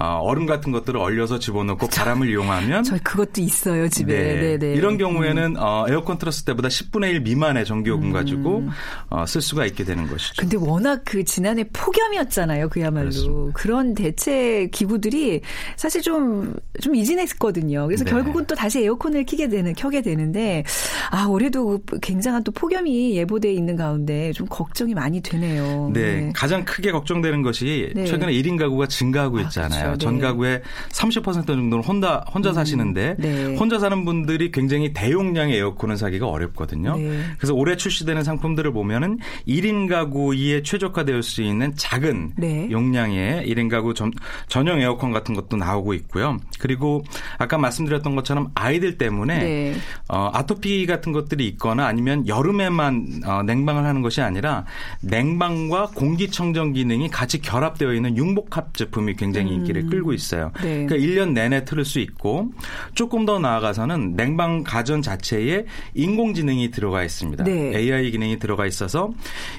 [0.00, 4.16] 어, 얼음 같은 것들을 얼려서 집어넣고 바람을 이용하면 저 그것도 있어요 집에.
[4.16, 4.40] 네.
[4.40, 4.74] 네, 네.
[4.74, 5.56] 이런 경우에는 음.
[5.58, 8.12] 어, 에어컨 틀었을 때보다 10분의 1 미만의 전기 요금 음.
[8.12, 8.68] 가지고
[9.10, 10.34] 어, 쓸 수가 있게 되는 것이죠.
[10.38, 12.68] 근데 워낙 그 지난해 폭염이었잖아요.
[12.68, 13.52] 그야말로 그렇습니다.
[13.54, 15.40] 그런 대체 기구들이
[15.76, 17.86] 사실 좀좀 이진했거든요.
[17.86, 18.10] 그래서 네.
[18.10, 20.64] 결국은 또 다시 에어컨을 켜게 되는 켜게 되는데
[21.10, 25.90] 아 올해도 굉장한 또 폭염 이 예보돼 있는 가운데 좀 걱정이 많이 되네요.
[25.92, 26.32] 네, 네.
[26.34, 28.04] 가장 크게 걱정되는 것이 네.
[28.04, 29.80] 최근에 1인 가구가 증가하고 아, 있잖아요.
[29.80, 29.98] 아, 그렇죠.
[29.98, 30.20] 전 네.
[30.20, 32.54] 가구의 30% 정도는 혼자 혼자 음.
[32.54, 33.56] 사시는데 네.
[33.56, 36.96] 혼자 사는 분들이 굉장히 대용량의 에어컨을 사기가 어렵거든요.
[36.96, 37.20] 네.
[37.38, 42.68] 그래서 올해 출시되는 상품들을 보면은 1인 가구에 최적화되어 수 있는 작은 네.
[42.70, 44.12] 용량의 1인 가구 전,
[44.48, 46.38] 전용 에어컨 같은 것도 나오고 있고요.
[46.58, 47.02] 그리고
[47.38, 49.74] 아까 말씀드렸던 것처럼 아이들 때문에 네.
[50.08, 54.64] 어, 아토피 같은 것들이 있거나 아니면 여름 에만 어, 냉방을 하는 것이 아니라
[55.00, 59.90] 냉방과 공기청정 기능이 같이 결합되어 있는 융복합 제품이 굉장히 인기를 인기를 음.
[59.90, 60.50] 끌고 있어요.
[60.62, 60.86] 네.
[60.86, 62.50] 그러니까 1년 내내 틀을 수 있고
[62.94, 67.44] 조금 더 나아가서는 냉방 가전 자체에 인공지능이 들어가 있습니다.
[67.44, 67.76] 네.
[67.76, 69.12] AI 기능이 들어가 있어서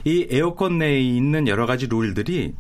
[0.04, 2.54] 이 에어컨 내에 있는 여러 가지 룰들이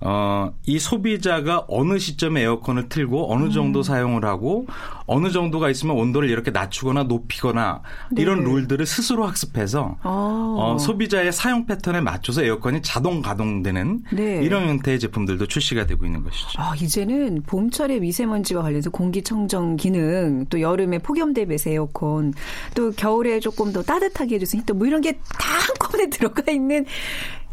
[0.00, 3.82] 어, 이 소비자가 어느 시점에 에어컨을 틀고 어느 정도 음.
[3.82, 4.66] 사용을 하고
[5.06, 8.22] 어느 정도가 있으면 온도를 이렇게 낮추거나 높이거나 네.
[8.22, 10.56] 이런 룰들을 스스로 학습해서 어.
[10.58, 14.40] 어, 소비자의 사용 패턴에 맞춰서 에어컨이 자동 가동되는 네.
[14.42, 16.60] 이런 형태의 제품들도 출시가 되고 있는 것이죠.
[16.60, 22.32] 아, 이제는 봄철에 미세먼지와 관련해서 공기청정 기능, 또 여름에 폭염 대비해서 에어컨,
[22.74, 26.84] 또 겨울에 조금 더 따뜻하게 해줄 수 있는 뭐 이런 게 다 한꺼번에 들어가 있는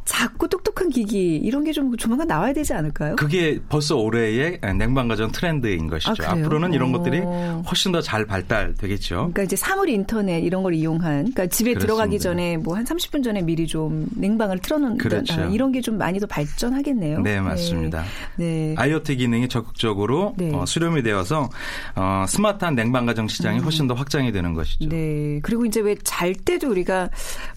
[0.05, 3.15] 작고 똑똑한 기기 이런 게 좀 조만간 나와야 되지 않을까요?
[3.15, 6.23] 그게 벌써 올해의 냉방 가전 트렌드인 것이죠.
[6.23, 9.15] 아, 앞으로는 이런 것들이 훨씬 더 잘 발달되겠죠.
[9.15, 11.79] 그러니까 이제 사물 인터넷 이런 걸 이용한 그러니까 집에 그렇습니다.
[11.79, 15.41] 들어가기 전에 뭐 한 30분 전에 미리 좀 냉방을 틀어놓는 그렇죠.
[15.41, 17.19] 아, 이런 게 좀 많이 더 발전하겠네요.
[17.21, 18.03] 네, 맞습니다.
[18.37, 18.45] 네.
[18.45, 18.75] 네.
[18.77, 20.51] IoT 기능이 적극적으로 네.
[20.53, 21.49] 어, 수렴이 되어서
[21.95, 23.63] 어, 스마트한 냉방 가정 시장이 음.
[23.63, 24.89] 훨씬 더 확장이 되는 것이죠.
[24.89, 25.39] 네.
[25.43, 27.09] 그리고 이제 왜 잘 때도 우리가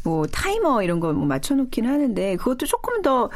[0.05, 3.31] 뭐 타이머 이런 거 뭐 맞춰놓기는 하는데 그것도 조금 더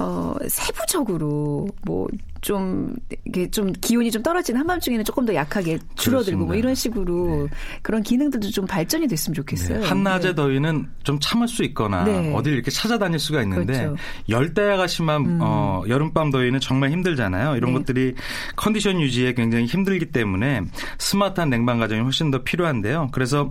[0.00, 2.08] 어, 세부적으로 뭐
[2.40, 7.56] 좀 이게 좀 기온이 좀 떨어지는 한밤중에는 조금 더 약하게 줄어들고 뭐 이런 식으로 네.
[7.82, 9.80] 그런 기능들도 좀 발전이 됐으면 좋겠어요.
[9.80, 9.86] 네.
[9.86, 10.34] 한낮의 네.
[10.34, 12.32] 더위는 좀 참을 수 있거나 네.
[12.34, 13.96] 어딜 이렇게 찾아다닐 수가 있는데 그렇죠.
[14.28, 15.38] 열대야가 심한 음.
[15.42, 17.56] 어, 여름밤 더위는 정말 힘들잖아요.
[17.56, 17.78] 이런 네.
[17.78, 18.14] 것들이
[18.56, 20.62] 컨디션 유지에 굉장히 힘들기 때문에
[20.98, 23.08] 스마트한 냉방 가정이 훨씬 더 필요한데요.
[23.12, 23.50] 그래서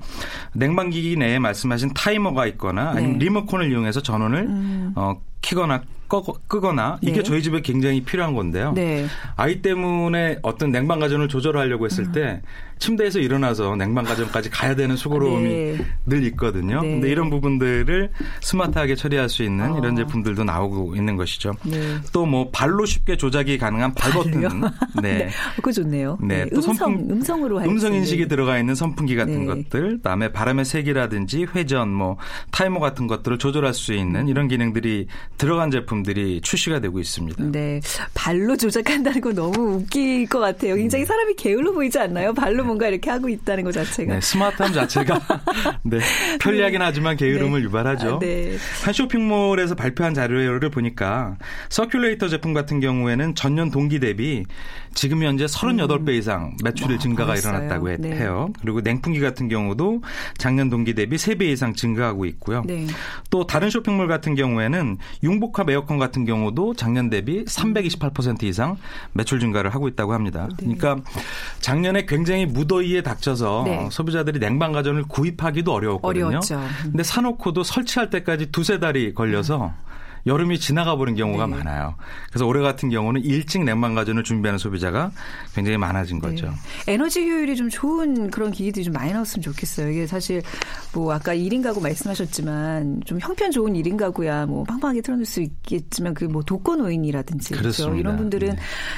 [0.53, 3.25] 냉방기기 내에 말씀하신 타이머가 있거나 아니면 네.
[3.25, 4.93] 리모컨을 이용해서 전원을 음.
[4.95, 5.98] 어, 키거나 꺼,
[6.47, 7.23] 끄거나 이게 네.
[7.23, 8.73] 저희 집에 굉장히 필요한 건데요.
[8.73, 9.05] 네.
[9.35, 12.11] 아이 때문에 어떤 냉방 가전을 조절하려고 했을 음.
[12.11, 12.41] 때
[12.79, 15.77] 침대에서 일어나서 냉방 가전까지 가야 되는 수고로움이 네.
[16.05, 16.81] 늘 있거든요.
[16.81, 16.91] 네.
[16.91, 18.09] 근데 이런 부분들을
[18.41, 19.77] 스마트하게 처리할 수 있는 어.
[19.77, 21.53] 이런 제품들도 나오고 있는 것이죠.
[21.65, 21.97] 네.
[22.13, 24.41] 또뭐 발로 쉽게 조작이 가능한 발 버튼.
[25.01, 25.01] 네.
[25.19, 25.29] 네.
[25.57, 26.17] 그거 좋네요.
[26.21, 26.45] 네.
[26.45, 26.49] 네.
[26.49, 29.45] 또 음성, 선풍, 음성으로 음성 인식이 들어가 있는 선풍기 같은 네.
[29.45, 32.17] 것들, 그다음에 바람의 색이라든지 회전, 뭐
[32.51, 37.43] 타이머 같은 것들을 조절할 수 있는 이런 기능들이 들어간 제품들이 출시가 되고 있습니다.
[37.51, 37.81] 네.
[38.13, 40.75] 발로 조작한다는 거 너무 웃길 것 같아요.
[40.75, 41.05] 굉장히 음.
[41.05, 42.33] 사람이 게을러 보이지 않나요?
[42.33, 44.13] 발로 뭔가 이렇게 하고 있다는 것 자체가.
[44.13, 45.19] 네, 스마트함 자체가
[45.83, 45.99] 네,
[46.39, 47.65] 편리하긴 하지만 게으름을 네.
[47.65, 48.15] 유발하죠.
[48.15, 48.57] 아, 네.
[48.85, 51.37] 한 쇼핑몰에서 발표한 자료를 보니까
[51.69, 54.45] 서큘레이터 제품 같은 경우에는 전년 동기 대비
[54.93, 56.99] 지금 현재 38배 이상 매출의 음.
[56.99, 57.53] 증가가 벌써요.
[57.53, 58.11] 일어났다고 네.
[58.15, 58.49] 해요.
[58.61, 60.01] 그리고 냉풍기 같은 경우도
[60.37, 62.63] 작년 동기 대비 3배 이상 증가하고 있고요.
[62.65, 62.85] 네.
[63.29, 68.77] 또 다른 쇼핑몰 같은 경우에는 융복합 에어컨 같은 경우도 작년 대비 328% 이상
[69.13, 70.47] 매출 증가를 하고 있다고 합니다.
[70.59, 70.75] 네.
[70.75, 70.97] 그러니까
[71.61, 73.89] 작년에 굉장히 무 더위에 닥쳐서 네.
[73.91, 76.27] 소비자들이 냉방 가전을 구입하기도 어려웠거든요.
[76.27, 76.61] 어려웠죠.
[76.83, 79.89] 근데 사놓고도 설치할 때까지 두세 달이 걸려서 음.
[80.29, 81.57] 여름이 지나가 버린 경우가 네.
[81.57, 81.95] 많아요.
[82.29, 85.11] 그래서 올해 같은 경우는 일찍 냉방 가전을 준비하는 소비자가
[85.53, 86.29] 굉장히 많아진 네.
[86.29, 86.53] 거죠.
[86.87, 89.89] 에너지 효율이 좀 좋은 그런 기기들이 좀 많이 나왔으면 좋겠어요.
[89.89, 90.41] 이게 사실
[90.93, 96.13] 뭐 아까 1인 가구 말씀하셨지만 좀 형편 좋은 1인 가구야 뭐 팡팡하게 틀어놓을 수 있겠지만
[96.13, 97.95] 그 뭐 독거노인이라든지 그렇죠.
[97.95, 98.55] 이런 분들은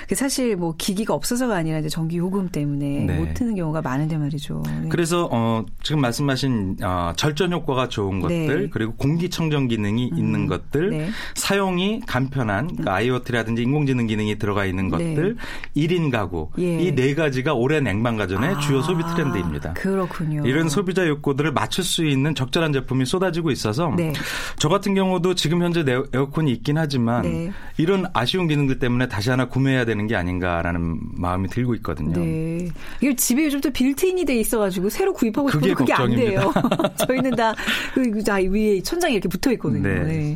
[0.08, 0.16] 네.
[0.16, 3.18] 사실 뭐 기기가 없어서가 아니라 이제 전기 요금 때문에 네.
[3.18, 4.62] 못 트는 경우가 많은데 말이죠.
[4.66, 4.90] 네.
[4.90, 8.46] 그래서 어 지금 말씀하신 어 절전 효과가 좋은 네.
[8.46, 10.18] 것들 그리고 공기청정 기능이 음.
[10.18, 15.36] 있는 것들 사용이 간편한 그러니까 아이오티라든지 인공지능 기능이 들어가 있는 것들
[15.76, 15.88] 네.
[15.88, 16.80] 1인 가구 예.
[16.82, 19.74] 이네 가지가 올해 냉방 가전의 아, 주요 소비 트렌드입니다.
[19.74, 20.46] 그렇군요.
[20.46, 24.14] 이런 소비자 욕구들을 맞출 수 있는 적절한 제품이 쏟아지고 있어서 네.
[24.58, 27.52] 저 같은 경우도 지금 현재 에어컨이 있긴 하지만 네.
[27.78, 32.20] 이런 아쉬운 기능들 때문에 다시 하나 구매해야 되는 게 아닌가라는 마음이 들고 있거든요.
[32.20, 32.70] 네.
[33.02, 36.52] 이게 집에 요즘 또 빌트인이 돼 있어가지고 새로 구입하고 싶어도 그게, 그게 안 돼요.
[37.08, 37.54] 저희는 다
[37.94, 38.12] 그,
[38.52, 39.88] 위에 천장이 이렇게 붙어 있거든요.
[39.88, 40.04] 네.
[40.04, 40.36] 네.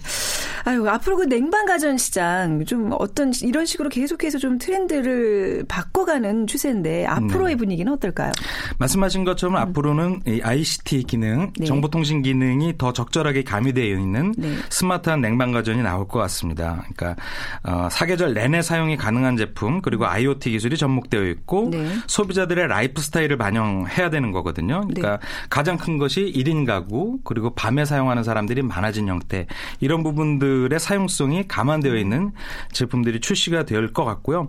[0.66, 7.06] 아유, 앞으로 그 냉방 가전 시장 좀 어떤 이런 식으로 계속해서 좀 트렌드를 바꿔가는 추세인데
[7.06, 7.56] 앞으로의 네.
[7.56, 8.32] 분위기는 어떨까요?
[8.80, 9.62] 말씀하신 것처럼 음.
[9.62, 11.66] 앞으로는 이 ICT 기능, 네.
[11.66, 14.56] 정보통신 기능이 더 적절하게 가미되어 있는 네.
[14.70, 16.84] 스마트한 냉방 가전이 나올 것 같습니다.
[16.96, 17.22] 그러니까
[17.64, 21.88] 어, 사계절 내내 사용이 가능한 제품 그리고 IoT 기술이 접목되어 있고 네.
[22.08, 24.82] 소비자들의 라이프 스타일을 반영해야 되는 거거든요.
[24.88, 25.28] 그러니까 네.
[25.48, 29.46] 가장 큰 것이 1인 가구 그리고 밤에 사용하는 사람들이 많아진 형태
[29.80, 32.32] 이런 부분들 제품들의 사용성이 감안되어 있는
[32.72, 34.48] 제품들이 출시가 될 것 같고요.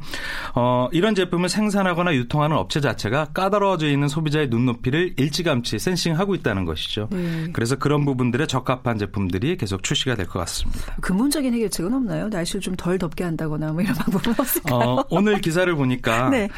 [0.55, 7.09] 어, 이런 제품을 생산하거나 유통하는 업체 자체가 까다로워져 있는 소비자의 눈높이를 일찌감치 센싱하고 있다는 것이죠.
[7.13, 7.49] 네.
[7.53, 10.97] 그래서 그런 부분들에 적합한 제품들이 계속 출시가 될 것 같습니다.
[11.03, 12.29] 근본적인 해결책은 없나요?
[12.29, 14.75] 날씨를 좀 덜 덥게 한다거나 뭐 이런 방법은 없을까요?
[14.79, 16.49] 어, 오늘 기사를 보니까 네.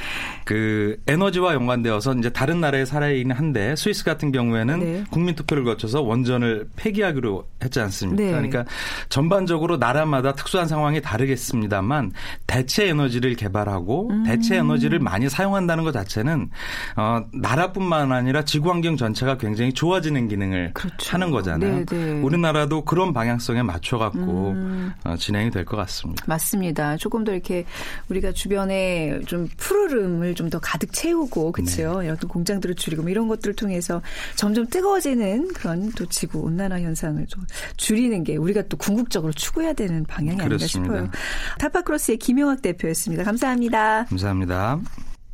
[0.44, 5.04] 그 에너지와 연관되어서 이제 다른 나라에 살아있는 한데 스위스 같은 경우에는 네.
[5.10, 8.22] 국민 투표를 거쳐서 원전을 폐기하기로 했지 않습니까?
[8.22, 8.30] 네.
[8.30, 8.64] 그러니까
[9.08, 12.12] 전반 전반적으로 나라마다 특수한 상황이 다르겠습니다만
[12.46, 14.24] 대체 에너지를 개발하고 음.
[14.24, 16.50] 대체 에너지를 많이 사용한다는 것 자체는
[16.96, 21.12] 어, 나라뿐만 아니라 지구 환경 전체가 굉장히 좋아지는 기능을 그렇죠.
[21.12, 21.84] 하는 거잖아요.
[21.86, 22.04] 네네.
[22.14, 22.20] 네.
[22.20, 24.92] 우리나라도 그런 방향성에 맞춰 갖고 음.
[25.04, 26.24] 어, 진행이 될 것 같습니다.
[26.26, 26.96] 맞습니다.
[26.96, 27.64] 조금 더 이렇게
[28.08, 32.00] 우리가 주변에 좀 푸르름을 좀 더 가득 채우고 그렇죠.
[32.00, 32.08] 네.
[32.08, 34.00] 어떤 공장들을 줄이고 뭐 이런 것들을 통해서
[34.34, 37.44] 점점 뜨거워지는 그런 또 지구 온난화 현상을 좀
[37.76, 40.92] 줄이는 게 우리가 또 궁극적으로 적극적으로 추구해야 되는 방향이 그렇습니다.
[40.94, 41.22] 아닌가 싶어요.
[41.58, 43.24] 타파크로스의 김용학 대표였습니다.
[43.24, 44.04] 감사합니다.
[44.06, 44.80] 감사합니다.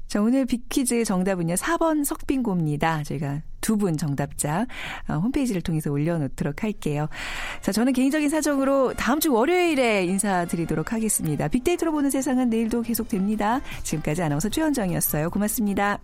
[0.09, 1.55] 자, 오늘 빅퀴즈 정답은요.
[1.55, 3.03] 4번 석빙고입니다.
[3.05, 4.67] 저희가 두 분 정답자
[5.09, 7.09] 어, 홈페이지를 통해서 올려놓도록 할게요.
[7.63, 11.49] 자, 저는 개인적인 사정으로 다음 주 월요일에 인사드리도록 하겠습니다.
[11.49, 13.61] 빅데이터로 보는 세상은 내일도 계속됩니다.
[13.83, 15.31] 지금까지 아나운서 최현정이었어요.
[15.31, 15.99] 고맙습니다.